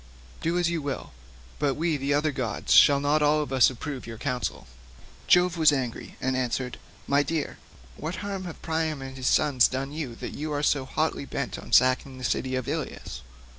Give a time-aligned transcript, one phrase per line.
[0.41, 1.11] Do as you will,
[1.59, 4.65] but we other gods shall not all of us approve your counsel."
[5.27, 7.59] Jove was angry and answered, "My dear,
[7.97, 11.59] what harm have Priam and his sons done you that you are so hotly bent
[11.59, 13.21] on sacking the city of Ilius?